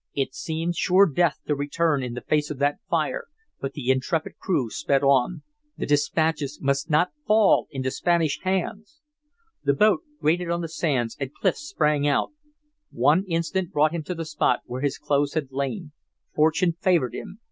[0.15, 3.27] It seemed sure death to return in the face of that fire,
[3.59, 5.43] but the intrepid crew sped on.
[5.77, 8.99] The dispatches must not fall into Spanish hands!
[9.63, 12.31] The boat grated on the sands, and Clif sprang out.
[12.89, 15.91] One instant brought him to the spot where his clothes had lain.
[16.33, 17.37] Fortune favored him.